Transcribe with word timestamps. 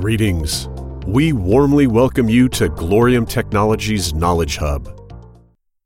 Greetings. 0.00 0.68
We 1.08 1.32
warmly 1.32 1.88
welcome 1.88 2.28
you 2.28 2.48
to 2.50 2.68
Glorium 2.68 3.26
Technologies 3.26 4.14
Knowledge 4.14 4.58
Hub. 4.58 4.88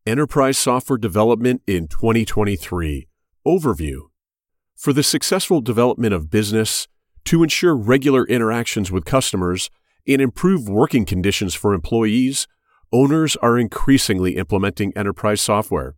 Enterprise 0.04 0.58
Software 0.58 0.98
Development 0.98 1.62
in 1.66 1.88
2023 1.88 3.08
Overview. 3.46 4.00
For 4.76 4.92
the 4.92 5.02
successful 5.02 5.62
development 5.62 6.12
of 6.12 6.28
business, 6.28 6.88
to 7.24 7.42
ensure 7.42 7.74
regular 7.74 8.26
interactions 8.26 8.92
with 8.92 9.06
customers, 9.06 9.70
and 10.06 10.20
improve 10.20 10.68
working 10.68 11.06
conditions 11.06 11.54
for 11.54 11.72
employees, 11.72 12.46
owners 12.92 13.36
are 13.36 13.58
increasingly 13.58 14.36
implementing 14.36 14.92
enterprise 14.94 15.40
software. 15.40 15.96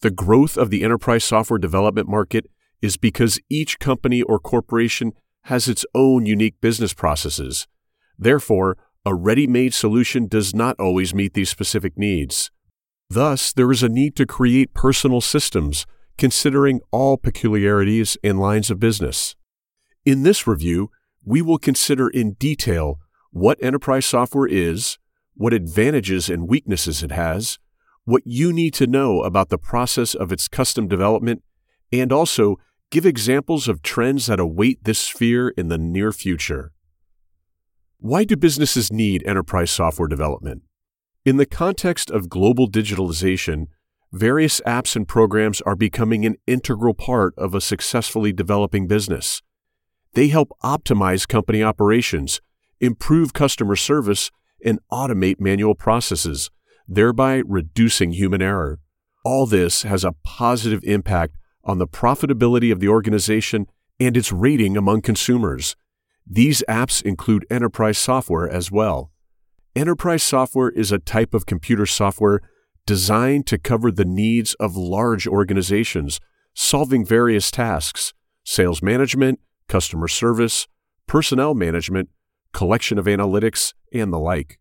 The 0.00 0.10
growth 0.10 0.56
of 0.56 0.70
the 0.70 0.82
enterprise 0.82 1.24
software 1.24 1.58
development 1.58 2.08
market 2.08 2.46
is 2.80 2.96
because 2.96 3.38
each 3.50 3.78
company 3.78 4.22
or 4.22 4.38
corporation 4.38 5.12
has 5.48 5.66
its 5.66 5.86
own 5.94 6.26
unique 6.26 6.60
business 6.60 6.92
processes. 6.92 7.66
Therefore, 8.18 8.76
a 9.06 9.14
ready 9.14 9.46
made 9.46 9.72
solution 9.72 10.26
does 10.26 10.54
not 10.54 10.78
always 10.78 11.14
meet 11.14 11.32
these 11.32 11.48
specific 11.48 11.96
needs. 11.96 12.50
Thus, 13.08 13.54
there 13.54 13.72
is 13.72 13.82
a 13.82 13.88
need 13.88 14.14
to 14.16 14.26
create 14.26 14.74
personal 14.74 15.22
systems 15.22 15.86
considering 16.18 16.80
all 16.90 17.16
peculiarities 17.16 18.18
and 18.22 18.38
lines 18.38 18.70
of 18.70 18.78
business. 18.78 19.36
In 20.04 20.22
this 20.22 20.46
review, 20.46 20.90
we 21.24 21.40
will 21.40 21.58
consider 21.58 22.08
in 22.08 22.34
detail 22.34 22.98
what 23.30 23.62
enterprise 23.62 24.04
software 24.04 24.46
is, 24.46 24.98
what 25.34 25.54
advantages 25.54 26.28
and 26.28 26.46
weaknesses 26.46 27.02
it 27.02 27.12
has, 27.12 27.58
what 28.04 28.22
you 28.26 28.52
need 28.52 28.74
to 28.74 28.86
know 28.86 29.22
about 29.22 29.48
the 29.48 29.56
process 29.56 30.14
of 30.14 30.30
its 30.30 30.46
custom 30.46 30.88
development, 30.88 31.42
and 31.90 32.12
also 32.12 32.56
give 32.90 33.04
examples 33.04 33.68
of 33.68 33.82
trends 33.82 34.26
that 34.26 34.40
await 34.40 34.84
this 34.84 34.98
sphere 34.98 35.50
in 35.50 35.68
the 35.68 35.78
near 35.78 36.12
future. 36.12 36.72
Why 37.98 38.24
do 38.24 38.36
businesses 38.36 38.92
need 38.92 39.26
enterprise 39.26 39.70
software 39.70 40.08
development? 40.08 40.62
In 41.24 41.36
the 41.36 41.46
context 41.46 42.10
of 42.10 42.30
global 42.30 42.70
digitalization, 42.70 43.66
various 44.12 44.60
apps 44.62 44.96
and 44.96 45.06
programs 45.06 45.60
are 45.62 45.76
becoming 45.76 46.24
an 46.24 46.36
integral 46.46 46.94
part 46.94 47.34
of 47.36 47.54
a 47.54 47.60
successfully 47.60 48.32
developing 48.32 48.86
business. 48.86 49.42
They 50.14 50.28
help 50.28 50.52
optimize 50.64 51.28
company 51.28 51.62
operations, 51.62 52.40
improve 52.80 53.34
customer 53.34 53.76
service, 53.76 54.30
and 54.64 54.78
automate 54.90 55.38
manual 55.38 55.74
processes, 55.74 56.50
thereby 56.86 57.42
reducing 57.46 58.12
human 58.12 58.40
error. 58.40 58.80
All 59.24 59.44
this 59.44 59.82
has 59.82 60.04
a 60.04 60.14
positive 60.24 60.82
impact 60.84 61.34
on 61.64 61.78
the 61.78 61.86
profitability 61.86 62.72
of 62.72 62.80
the 62.80 62.88
organization 62.88 63.66
and 64.00 64.16
its 64.16 64.32
rating 64.32 64.76
among 64.76 65.02
consumers. 65.02 65.76
These 66.26 66.62
apps 66.68 67.02
include 67.02 67.46
enterprise 67.50 67.98
software 67.98 68.48
as 68.48 68.70
well. 68.70 69.10
Enterprise 69.74 70.22
software 70.22 70.70
is 70.70 70.92
a 70.92 70.98
type 70.98 71.34
of 71.34 71.46
computer 71.46 71.86
software 71.86 72.40
designed 72.86 73.46
to 73.46 73.58
cover 73.58 73.90
the 73.90 74.04
needs 74.04 74.54
of 74.54 74.76
large 74.76 75.26
organizations, 75.26 76.20
solving 76.54 77.04
various 77.04 77.50
tasks 77.50 78.14
sales 78.44 78.82
management, 78.82 79.38
customer 79.68 80.08
service, 80.08 80.66
personnel 81.06 81.54
management, 81.54 82.08
collection 82.54 82.98
of 82.98 83.04
analytics, 83.04 83.74
and 83.92 84.10
the 84.10 84.18
like. 84.18 84.58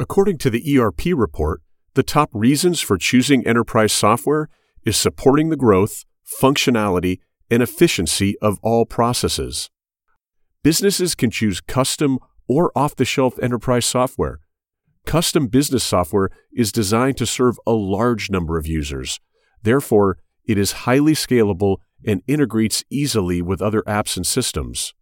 According 0.00 0.38
to 0.38 0.50
the 0.50 0.76
ERP 0.76 1.06
report, 1.14 1.62
the 1.94 2.02
top 2.02 2.30
reasons 2.32 2.80
for 2.80 2.98
choosing 2.98 3.46
enterprise 3.46 3.92
software 3.92 4.48
is 4.84 4.96
supporting 4.96 5.50
the 5.50 5.56
growth, 5.56 6.04
functionality, 6.40 7.20
and 7.50 7.62
efficiency 7.62 8.36
of 8.40 8.58
all 8.62 8.86
processes. 8.86 9.70
Businesses 10.62 11.14
can 11.14 11.30
choose 11.30 11.60
custom 11.60 12.18
or 12.48 12.72
off 12.76 12.96
the 12.96 13.04
shelf 13.04 13.38
enterprise 13.42 13.84
software. 13.84 14.40
Custom 15.04 15.48
business 15.48 15.82
software 15.82 16.30
is 16.52 16.72
designed 16.72 17.16
to 17.16 17.26
serve 17.26 17.58
a 17.66 17.72
large 17.72 18.30
number 18.30 18.56
of 18.56 18.66
users. 18.66 19.20
Therefore, 19.62 20.18
it 20.44 20.58
is 20.58 20.72
highly 20.72 21.14
scalable 21.14 21.78
and 22.06 22.22
integrates 22.26 22.84
easily 22.90 23.42
with 23.42 23.62
other 23.62 23.82
apps 23.82 24.16
and 24.16 24.26
systems. 24.26 24.94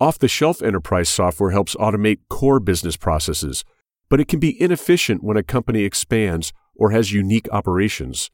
Off 0.00 0.18
the 0.18 0.28
shelf 0.28 0.62
enterprise 0.62 1.08
software 1.08 1.50
helps 1.50 1.74
automate 1.76 2.18
core 2.28 2.60
business 2.60 2.96
processes, 2.96 3.64
but 4.08 4.20
it 4.20 4.28
can 4.28 4.40
be 4.40 4.60
inefficient 4.60 5.22
when 5.22 5.36
a 5.36 5.42
company 5.42 5.82
expands 5.82 6.52
or 6.74 6.90
has 6.90 7.12
unique 7.12 7.48
operations. 7.50 8.30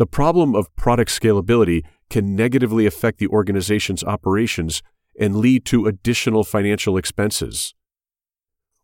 The 0.00 0.06
problem 0.06 0.56
of 0.56 0.74
product 0.76 1.10
scalability 1.10 1.82
can 2.08 2.34
negatively 2.34 2.86
affect 2.86 3.18
the 3.18 3.26
organization's 3.26 4.02
operations 4.02 4.82
and 5.20 5.36
lead 5.36 5.66
to 5.66 5.84
additional 5.84 6.42
financial 6.42 6.96
expenses. 6.96 7.74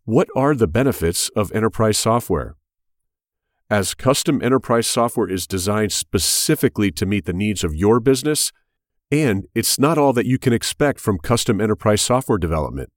What 0.05 0.29
are 0.37 0.55
the 0.55 0.67
benefits 0.67 1.31
of 1.31 1.51
enterprise 1.53 1.97
software? 1.97 2.57
As 3.71 3.95
custom 3.95 4.43
enterprise 4.43 4.87
software 4.87 5.31
is 5.31 5.47
designed 5.47 5.93
specifically 5.93 6.93
to 6.93 7.07
meet 7.07 7.25
the 7.25 7.33
needs 7.33 7.65
of 7.65 7.75
your 7.75 7.99
business, 7.99 8.53
and 9.11 9.47
it's 9.55 9.79
not 9.79 9.97
all 9.97 10.13
that 10.13 10.27
you 10.27 10.39
can 10.39 10.53
expect 10.53 11.01
from 11.01 11.17
custom 11.17 11.63
enterprise 11.63 12.03
software 12.03 12.37
development. 12.37 12.93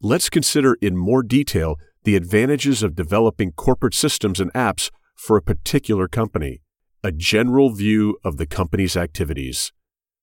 Let's 0.00 0.30
consider 0.30 0.78
in 0.80 0.96
more 0.96 1.22
detail 1.22 1.76
the 2.04 2.16
advantages 2.16 2.82
of 2.82 2.94
developing 2.94 3.52
corporate 3.52 3.92
systems 3.92 4.40
and 4.40 4.50
apps 4.54 4.90
for 5.14 5.36
a 5.36 5.42
particular 5.42 6.08
company, 6.08 6.62
a 7.04 7.12
general 7.12 7.68
view 7.68 8.16
of 8.24 8.38
the 8.38 8.46
company's 8.46 8.96
activities, 8.96 9.72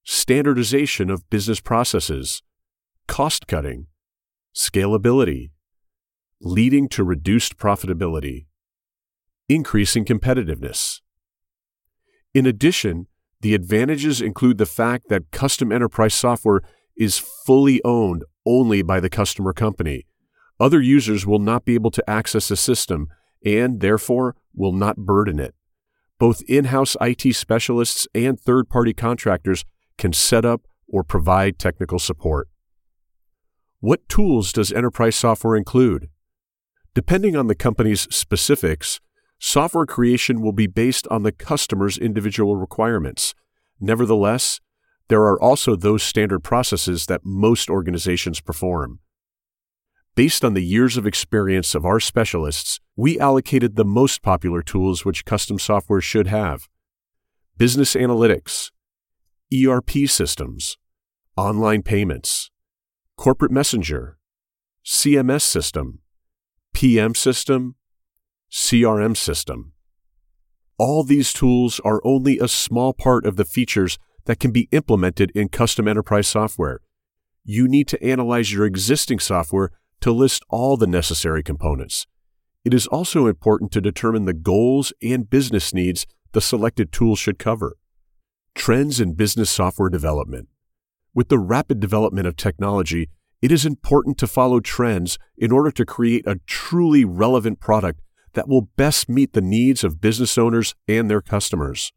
standardization 0.04 1.12
of 1.12 1.30
business 1.30 1.60
processes, 1.60 2.42
cost 3.08 3.46
cutting, 3.46 3.86
scalability, 4.56 5.52
leading 6.42 6.90
to 6.90 7.04
reduced 7.04 7.56
profitability, 7.56 8.48
increasing 9.48 10.04
competitiveness. 10.04 11.02
In 12.34 12.48
addition, 12.48 13.06
the 13.42 13.54
advantages 13.54 14.20
include 14.20 14.58
the 14.58 14.66
fact 14.66 15.08
that 15.10 15.30
custom 15.30 15.72
enterprise 15.72 16.16
software 16.16 16.62
is 16.98 17.20
fully 17.20 17.80
owned 17.86 18.24
only 18.44 18.82
by 18.82 19.00
the 19.00 19.10
customer 19.10 19.54
company. 19.54 20.08
Other 20.60 20.82
users 20.82 21.28
will 21.28 21.40
not 21.40 21.64
be 21.64 21.76
able 21.76 21.92
to 21.92 22.10
access 22.10 22.48
the 22.48 22.58
system 22.58 23.08
and, 23.46 23.82
therefore, 23.82 24.36
will 24.56 24.74
not 24.74 24.98
burden 24.98 25.40
it. 25.40 25.54
Both 26.22 26.44
in 26.48 26.66
house 26.66 26.96
IT 27.02 27.34
specialists 27.34 28.08
and 28.14 28.40
third 28.40 28.70
party 28.70 28.94
contractors 28.94 29.66
can 29.98 30.14
set 30.14 30.46
up 30.46 30.68
or 30.88 31.04
provide 31.04 31.58
technical 31.58 31.98
support. 31.98 32.48
What 33.80 34.08
tools 34.08 34.54
does 34.54 34.72
enterprise 34.72 35.16
software 35.16 35.56
include? 35.56 36.10
Depending 36.94 37.36
on 37.36 37.48
the 37.48 37.56
company's 37.56 38.02
specifics, 38.16 39.00
software 39.40 39.88
creation 39.88 40.44
will 40.44 40.52
be 40.52 40.68
based 40.68 41.08
on 41.08 41.24
the 41.24 41.32
customer's 41.32 41.98
individual 41.98 42.56
requirements. 42.56 43.34
Nevertheless, 43.80 44.60
there 45.08 45.24
are 45.24 45.42
also 45.42 45.76
those 45.76 46.04
standard 46.04 46.44
processes 46.44 47.08
that 47.08 47.26
most 47.26 47.68
organizations 47.68 48.42
perform. 48.42 49.00
Based 50.14 50.46
on 50.46 50.54
the 50.54 50.64
years 50.64 50.98
of 50.98 51.08
experience 51.08 51.74
of 51.74 51.84
our 51.84 52.00
specialists, 52.00 52.80
we 52.96 53.20
allocated 53.20 53.76
the 53.76 53.86
most 53.86 54.22
popular 54.22 54.62
tools 54.62 55.06
which 55.06 55.26
custom 55.26 55.58
software 55.58 56.02
should 56.02 56.28
have 56.28 56.68
business 57.58 57.94
analytics, 57.94 58.72
ERP 59.54 60.08
systems, 60.08 60.78
online 61.38 61.84
payments, 61.84 62.50
corporate 63.18 63.52
messenger, 63.52 64.18
CMS 64.86 65.44
system, 65.44 66.00
PM 66.74 67.14
system, 67.14 67.76
CRM 68.52 69.16
system. 69.16 69.74
All 70.78 71.04
these 71.04 71.32
tools 71.32 71.80
are 71.82 72.02
only 72.04 72.40
a 72.40 72.48
small 72.48 72.94
part 72.94 73.26
of 73.26 73.36
the 73.36 73.46
features 73.46 74.00
that 74.26 74.40
can 74.40 74.52
be 74.52 74.68
implemented 74.72 75.32
in 75.36 75.50
custom 75.50 75.88
enterprise 75.88 76.28
software. 76.28 76.82
You 77.44 77.68
need 77.68 77.88
to 77.90 78.04
analyze 78.04 78.52
your 78.52 78.66
existing 78.66 79.20
software 79.20 79.72
to 80.02 80.12
list 80.12 80.44
all 80.50 80.78
the 80.78 80.88
necessary 80.88 81.44
components. 81.44 82.08
It 82.64 82.74
is 82.74 82.86
also 82.88 83.26
important 83.26 83.72
to 83.72 83.82
determine 83.82 84.26
the 84.26 84.34
goals 84.34 84.94
and 85.02 85.30
business 85.30 85.74
needs 85.74 86.06
the 86.34 86.42
selected 86.42 86.92
tool 86.92 87.16
should 87.16 87.40
cover. 87.40 87.78
Trends 88.54 89.02
in 89.02 89.14
business 89.14 89.50
software 89.50 89.90
development. 89.90 90.48
With 91.14 91.30
the 91.30 91.40
rapid 91.40 91.80
development 91.80 92.28
of 92.28 92.36
technology, 92.36 93.10
it 93.42 93.52
is 93.52 93.66
important 93.66 94.20
to 94.20 94.28
follow 94.28 94.60
trends 94.60 95.18
in 95.36 95.52
order 95.52 95.72
to 95.72 95.86
create 95.86 96.28
a 96.28 96.40
truly 96.46 97.04
relevant 97.04 97.60
product 97.60 98.00
that 98.34 98.48
will 98.48 98.70
best 98.78 99.10
meet 99.10 99.34
the 99.34 99.42
needs 99.42 99.84
of 99.84 100.00
business 100.00 100.38
owners 100.38 100.76
and 100.88 101.10
their 101.10 101.22
customers. 101.22 101.92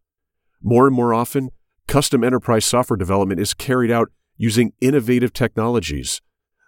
More 0.63 0.87
and 0.87 0.97
more 0.97 1.13
often, 1.13 1.51
custom 1.87 2.25
enterprise 2.25 2.65
software 2.65 2.97
development 2.97 3.39
is 3.39 3.53
carried 3.53 3.91
out 3.91 4.11
using 4.39 4.73
innovative 4.81 5.33
technologies. 5.35 6.23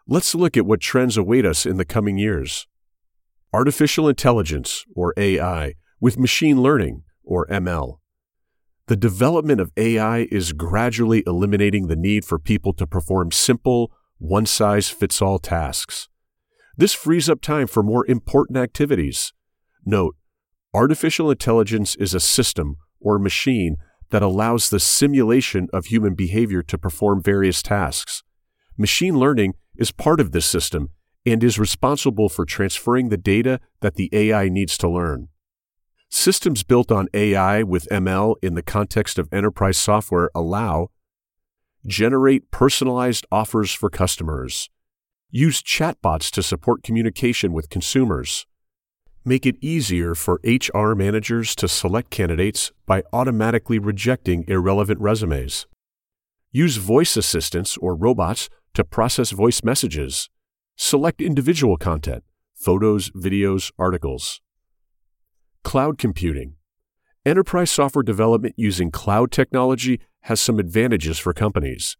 Let's 0.06 0.34
look 0.34 0.56
at 0.56 0.66
what 0.66 0.80
trends 0.80 1.16
await 1.16 1.46
us 1.46 1.64
in 1.64 1.78
the 1.78 1.84
coming 1.86 2.18
years. 2.18 2.66
Artificial 3.56 4.06
intelligence, 4.06 4.84
or 4.94 5.14
AI, 5.16 5.76
with 5.98 6.18
machine 6.18 6.60
learning, 6.60 7.04
or 7.24 7.46
ML. 7.46 8.00
The 8.86 8.96
development 8.96 9.62
of 9.62 9.72
AI 9.78 10.28
is 10.30 10.52
gradually 10.52 11.22
eliminating 11.26 11.86
the 11.86 11.96
need 11.96 12.26
for 12.26 12.38
people 12.38 12.74
to 12.74 12.86
perform 12.86 13.32
simple, 13.32 13.90
one 14.18 14.44
size 14.44 14.90
fits 14.90 15.22
all 15.22 15.38
tasks. 15.38 16.10
This 16.76 16.92
frees 16.92 17.30
up 17.30 17.40
time 17.40 17.66
for 17.66 17.82
more 17.82 18.04
important 18.06 18.58
activities. 18.58 19.32
Note, 19.86 20.16
artificial 20.74 21.30
intelligence 21.30 21.96
is 21.96 22.12
a 22.12 22.20
system 22.20 22.76
or 23.00 23.18
machine 23.18 23.78
that 24.10 24.22
allows 24.22 24.68
the 24.68 24.80
simulation 24.80 25.68
of 25.72 25.86
human 25.86 26.14
behavior 26.14 26.62
to 26.64 26.76
perform 26.76 27.22
various 27.22 27.62
tasks. 27.62 28.22
Machine 28.76 29.18
learning 29.18 29.54
is 29.78 29.92
part 29.92 30.20
of 30.20 30.32
this 30.32 30.44
system 30.44 30.90
and 31.26 31.42
is 31.42 31.58
responsible 31.58 32.28
for 32.28 32.44
transferring 32.44 33.08
the 33.08 33.16
data 33.16 33.60
that 33.80 33.96
the 33.96 34.08
AI 34.12 34.48
needs 34.48 34.78
to 34.78 34.88
learn. 34.88 35.28
Systems 36.08 36.62
built 36.62 36.92
on 36.92 37.08
AI 37.12 37.64
with 37.64 37.88
ML 37.90 38.36
in 38.40 38.54
the 38.54 38.62
context 38.62 39.18
of 39.18 39.28
enterprise 39.32 39.76
software 39.76 40.30
allow 40.34 40.88
generate 41.84 42.50
personalized 42.50 43.26
offers 43.30 43.72
for 43.72 43.90
customers, 43.90 44.70
use 45.30 45.62
chatbots 45.62 46.30
to 46.30 46.42
support 46.42 46.82
communication 46.82 47.52
with 47.52 47.70
consumers, 47.70 48.46
make 49.24 49.44
it 49.44 49.56
easier 49.60 50.14
for 50.14 50.40
HR 50.44 50.94
managers 50.94 51.56
to 51.56 51.66
select 51.66 52.10
candidates 52.10 52.72
by 52.86 53.02
automatically 53.12 53.78
rejecting 53.78 54.44
irrelevant 54.46 55.00
resumes, 55.00 55.66
use 56.52 56.76
voice 56.76 57.16
assistants 57.16 57.76
or 57.78 57.96
robots 57.96 58.48
to 58.74 58.84
process 58.84 59.30
voice 59.30 59.64
messages, 59.64 60.28
select 60.76 61.22
individual 61.22 61.76
content, 61.76 62.22
photos, 62.54 63.10
videos, 63.10 63.72
articles. 63.78 64.40
Cloud 65.64 65.98
computing. 65.98 66.54
Enterprise 67.24 67.70
software 67.70 68.02
development 68.02 68.54
using 68.56 68.90
cloud 68.90 69.32
technology 69.32 70.00
has 70.20 70.38
some 70.38 70.58
advantages 70.58 71.18
for 71.18 71.32
companies. 71.32 71.96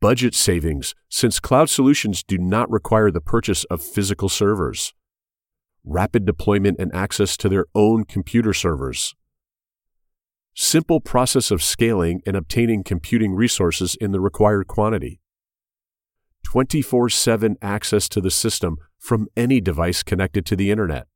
Budget 0.00 0.34
savings, 0.34 0.94
since 1.08 1.40
cloud 1.40 1.68
solutions 1.68 2.22
do 2.22 2.38
not 2.38 2.70
require 2.70 3.10
the 3.10 3.20
purchase 3.20 3.64
of 3.64 3.82
physical 3.82 4.28
servers. 4.28 4.94
Rapid 5.84 6.24
deployment 6.24 6.78
and 6.78 6.94
access 6.94 7.36
to 7.38 7.48
their 7.48 7.66
own 7.74 8.04
computer 8.04 8.54
servers. 8.54 9.14
Simple 10.54 11.00
process 11.00 11.50
of 11.50 11.62
scaling 11.62 12.22
and 12.24 12.36
obtaining 12.36 12.84
computing 12.84 13.34
resources 13.34 13.96
in 14.00 14.12
the 14.12 14.20
required 14.20 14.68
quantity. 14.68 15.20
24 16.54 17.08
7 17.08 17.56
access 17.60 18.08
to 18.08 18.20
the 18.20 18.30
system 18.30 18.76
from 18.96 19.26
any 19.36 19.60
device 19.60 20.04
connected 20.04 20.46
to 20.46 20.54
the 20.54 20.70
Internet 20.70 21.08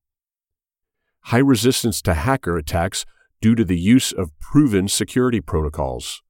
high 1.27 1.39
resistance 1.39 2.03
to 2.03 2.15
hacker 2.15 2.57
attacks 2.57 3.07
due 3.41 3.55
to 3.55 3.65
the 3.65 3.79
use 3.79 4.11
of 4.11 4.37
proven 4.41 4.89
security 4.89 5.41
protocols. 5.41 6.23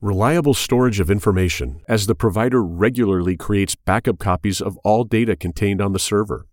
Reliable 0.00 0.54
storage 0.54 1.00
of 1.00 1.10
information, 1.10 1.80
as 1.88 2.06
the 2.06 2.14
provider 2.14 2.62
regularly 2.62 3.36
creates 3.36 3.74
backup 3.74 4.20
copies 4.20 4.60
of 4.60 4.76
all 4.84 5.02
data 5.02 5.34
contained 5.34 5.80
on 5.80 5.92
the 5.92 5.98
server. 5.98 6.46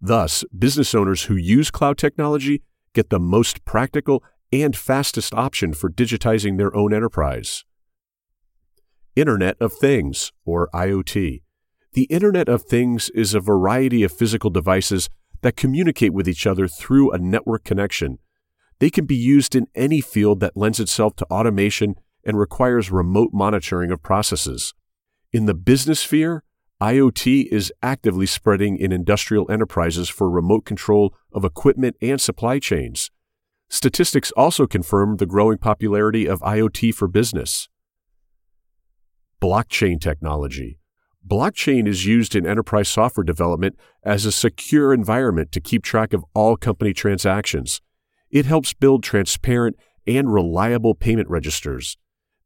Thus, 0.00 0.42
business 0.58 0.94
owners 0.94 1.24
who 1.24 1.36
use 1.36 1.70
cloud 1.70 1.98
technology 1.98 2.62
get 2.94 3.10
the 3.10 3.20
most 3.20 3.66
practical 3.66 4.24
and 4.50 4.74
fastest 4.74 5.34
option 5.34 5.74
for 5.74 5.90
digitizing 5.90 6.56
their 6.56 6.74
own 6.74 6.94
enterprise. 6.94 7.66
Internet 9.14 9.58
of 9.60 9.74
Things, 9.74 10.32
or 10.46 10.70
IoT. 10.72 11.42
The 11.92 12.04
Internet 12.04 12.48
of 12.48 12.62
Things 12.62 13.10
is 13.10 13.34
a 13.34 13.40
variety 13.40 14.02
of 14.02 14.10
physical 14.10 14.48
devices 14.48 15.10
that 15.42 15.54
communicate 15.54 16.14
with 16.14 16.26
each 16.26 16.46
other 16.46 16.66
through 16.66 17.10
a 17.10 17.18
network 17.18 17.62
connection. 17.62 18.20
They 18.78 18.88
can 18.88 19.04
be 19.04 19.14
used 19.14 19.54
in 19.54 19.66
any 19.74 20.00
field 20.00 20.40
that 20.40 20.56
lends 20.56 20.80
itself 20.80 21.14
to 21.16 21.26
automation 21.26 21.96
and 22.24 22.38
requires 22.38 22.90
remote 22.90 23.30
monitoring 23.34 23.90
of 23.90 24.02
processes. 24.02 24.72
In 25.30 25.44
the 25.44 25.54
business 25.54 26.00
sphere, 26.00 26.42
IoT 26.80 27.48
is 27.52 27.70
actively 27.82 28.24
spreading 28.24 28.78
in 28.78 28.92
industrial 28.92 29.50
enterprises 29.50 30.08
for 30.08 30.30
remote 30.30 30.64
control 30.64 31.14
of 31.34 31.44
equipment 31.44 31.96
and 32.00 32.18
supply 32.18 32.58
chains. 32.58 33.10
Statistics 33.68 34.32
also 34.38 34.66
confirm 34.66 35.18
the 35.18 35.26
growing 35.26 35.58
popularity 35.58 36.26
of 36.26 36.40
IoT 36.40 36.94
for 36.94 37.08
business. 37.08 37.68
Blockchain 39.42 40.00
technology. 40.00 40.78
Blockchain 41.26 41.88
is 41.88 42.06
used 42.06 42.36
in 42.36 42.46
enterprise 42.46 42.88
software 42.88 43.24
development 43.24 43.76
as 44.04 44.24
a 44.24 44.30
secure 44.30 44.94
environment 44.94 45.50
to 45.50 45.60
keep 45.60 45.82
track 45.82 46.12
of 46.12 46.24
all 46.32 46.56
company 46.56 46.92
transactions. 46.92 47.80
It 48.30 48.46
helps 48.46 48.72
build 48.72 49.02
transparent 49.02 49.76
and 50.06 50.32
reliable 50.32 50.94
payment 50.94 51.28
registers. 51.28 51.96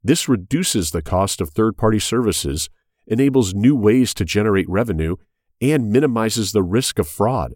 This 0.02 0.26
reduces 0.26 0.90
the 0.90 1.02
cost 1.02 1.42
of 1.42 1.50
third 1.50 1.76
party 1.76 1.98
services, 1.98 2.70
enables 3.06 3.52
new 3.52 3.76
ways 3.76 4.14
to 4.14 4.24
generate 4.24 4.66
revenue, 4.66 5.16
and 5.60 5.92
minimizes 5.92 6.52
the 6.52 6.62
risk 6.62 6.98
of 6.98 7.06
fraud. 7.06 7.52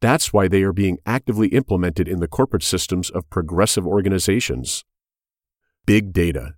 That's 0.00 0.32
why 0.32 0.46
they 0.46 0.62
are 0.62 0.72
being 0.72 0.98
actively 1.04 1.48
implemented 1.48 2.06
in 2.06 2.20
the 2.20 2.28
corporate 2.28 2.62
systems 2.62 3.10
of 3.10 3.28
progressive 3.30 3.84
organizations. 3.84 4.84
Big 5.86 6.12
data. 6.12 6.54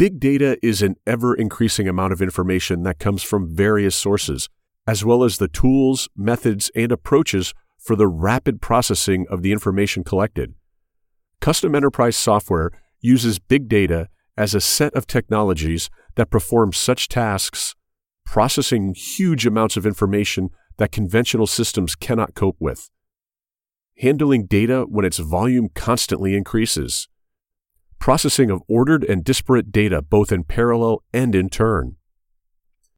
Big 0.00 0.18
data 0.18 0.56
is 0.62 0.80
an 0.80 0.96
ever 1.06 1.34
increasing 1.34 1.86
amount 1.86 2.10
of 2.10 2.22
information 2.22 2.84
that 2.84 2.98
comes 2.98 3.22
from 3.22 3.54
various 3.54 3.94
sources, 3.94 4.48
as 4.86 5.04
well 5.04 5.22
as 5.22 5.36
the 5.36 5.46
tools, 5.46 6.08
methods, 6.16 6.70
and 6.74 6.90
approaches 6.90 7.52
for 7.76 7.96
the 7.96 8.08
rapid 8.08 8.62
processing 8.62 9.26
of 9.28 9.42
the 9.42 9.52
information 9.52 10.02
collected. 10.02 10.54
Custom 11.42 11.74
enterprise 11.74 12.16
software 12.16 12.70
uses 13.02 13.38
big 13.38 13.68
data 13.68 14.08
as 14.38 14.54
a 14.54 14.60
set 14.62 14.94
of 14.94 15.06
technologies 15.06 15.90
that 16.14 16.30
perform 16.30 16.72
such 16.72 17.06
tasks, 17.06 17.74
processing 18.24 18.94
huge 18.94 19.44
amounts 19.44 19.76
of 19.76 19.84
information 19.84 20.48
that 20.78 20.92
conventional 20.92 21.46
systems 21.46 21.94
cannot 21.94 22.34
cope 22.34 22.56
with. 22.58 22.88
Handling 23.98 24.46
data 24.46 24.86
when 24.88 25.04
its 25.04 25.18
volume 25.18 25.68
constantly 25.74 26.34
increases 26.34 27.06
processing 28.00 28.50
of 28.50 28.62
ordered 28.66 29.04
and 29.04 29.22
disparate 29.22 29.70
data 29.70 30.02
both 30.02 30.32
in 30.32 30.42
parallel 30.42 31.04
and 31.12 31.34
in 31.34 31.48
turn. 31.48 31.96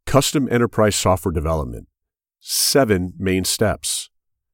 Custom 0.07 0.49
enterprise 0.51 0.95
software 0.95 1.33
development. 1.33 1.89
Seven 2.41 3.13
main 3.19 3.45
steps. 3.45 4.11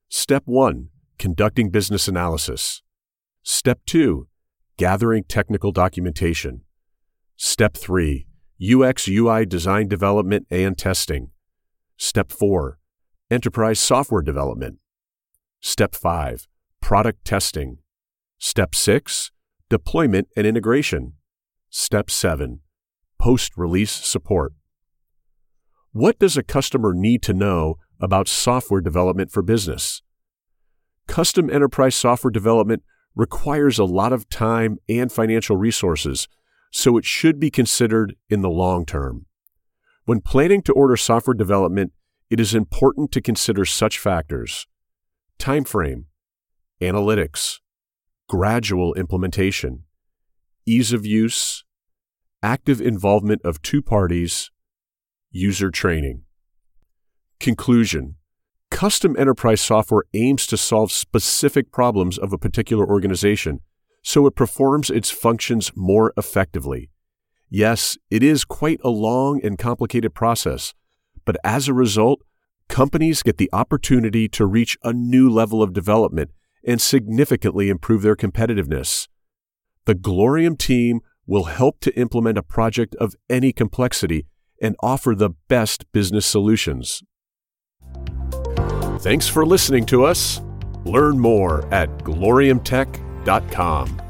Step 0.08 0.42
1 0.46 0.88
Conducting 1.18 1.70
business 1.70 2.08
analysis. 2.08 2.82
Step 3.42 3.80
2 3.86 4.26
Gathering 4.78 5.24
technical 5.24 5.70
documentation. 5.70 6.62
Step 7.36 7.76
3 7.76 8.26
UX 8.60 9.06
UI 9.06 9.44
design 9.44 9.86
development 9.86 10.46
and 10.50 10.78
testing. 10.78 11.30
Step 11.98 12.32
4 12.32 12.78
Enterprise 13.30 13.78
software 13.78 14.22
development. 14.22 14.78
Step 15.60 15.94
5 15.94 16.48
Product 16.80 17.22
testing. 17.24 17.78
Step 18.38 18.74
6 18.74 19.30
Deployment 19.70 20.28
and 20.34 20.46
integration. 20.46 21.12
Step 21.68 22.08
7. 22.08 22.60
Post 23.18 23.52
release 23.54 23.92
support. 23.92 24.54
What 25.92 26.18
does 26.18 26.38
a 26.38 26.42
customer 26.42 26.94
need 26.94 27.22
to 27.24 27.34
know 27.34 27.76
about 28.00 28.28
software 28.28 28.80
development 28.80 29.30
for 29.30 29.42
business? 29.42 30.00
Custom 31.06 31.50
enterprise 31.50 31.94
software 31.94 32.30
development 32.30 32.82
requires 33.14 33.78
a 33.78 33.84
lot 33.84 34.14
of 34.14 34.30
time 34.30 34.78
and 34.88 35.12
financial 35.12 35.58
resources, 35.58 36.28
so 36.72 36.96
it 36.96 37.04
should 37.04 37.38
be 37.38 37.50
considered 37.50 38.16
in 38.30 38.40
the 38.40 38.48
long 38.48 38.86
term. 38.86 39.26
When 40.06 40.22
planning 40.22 40.62
to 40.62 40.72
order 40.72 40.96
software 40.96 41.34
development, 41.34 41.92
it 42.30 42.40
is 42.40 42.54
important 42.54 43.12
to 43.12 43.20
consider 43.20 43.66
such 43.66 43.98
factors 43.98 44.66
time 45.38 45.64
frame, 45.64 46.06
analytics, 46.80 47.58
gradual 48.28 48.94
implementation, 48.94 49.84
ease 50.66 50.92
of 50.92 51.06
use, 51.06 51.64
active 52.42 52.80
involvement 52.80 53.42
of 53.44 53.62
two 53.62 53.82
parties, 53.82 54.50
user 55.30 55.70
training. 55.70 56.22
Conclusion 57.40 58.16
Custom 58.70 59.16
enterprise 59.18 59.62
software 59.62 60.04
aims 60.12 60.46
to 60.46 60.56
solve 60.56 60.92
specific 60.92 61.72
problems 61.72 62.18
of 62.18 62.32
a 62.32 62.38
particular 62.38 62.86
organization 62.86 63.60
so 64.02 64.26
it 64.26 64.34
performs 64.34 64.90
its 64.90 65.10
functions 65.10 65.72
more 65.74 66.12
effectively. 66.16 66.90
Yes, 67.50 67.98
it 68.10 68.22
is 68.22 68.44
quite 68.44 68.80
a 68.84 68.90
long 68.90 69.40
and 69.42 69.58
complicated 69.58 70.14
process, 70.14 70.74
but 71.24 71.36
as 71.42 71.68
a 71.68 71.74
result, 71.74 72.22
companies 72.68 73.22
get 73.22 73.38
the 73.38 73.50
opportunity 73.52 74.28
to 74.28 74.46
reach 74.46 74.76
a 74.82 74.92
new 74.92 75.30
level 75.30 75.62
of 75.62 75.72
development 75.72 76.30
and 76.68 76.80
significantly 76.80 77.70
improve 77.70 78.02
their 78.02 78.14
competitiveness. 78.14 79.08
The 79.86 79.94
Glorium 79.94 80.56
team 80.56 81.00
will 81.26 81.44
help 81.44 81.80
to 81.80 81.98
implement 81.98 82.36
a 82.36 82.42
project 82.42 82.94
of 82.96 83.16
any 83.30 83.54
complexity 83.54 84.26
and 84.60 84.76
offer 84.80 85.14
the 85.14 85.30
best 85.48 85.90
business 85.92 86.26
solutions. 86.26 87.02
Thanks 89.00 89.28
for 89.28 89.46
listening 89.46 89.86
to 89.86 90.04
us. 90.04 90.42
Learn 90.84 91.18
more 91.18 91.72
at 91.72 91.88
gloriumtech.com. 92.00 94.07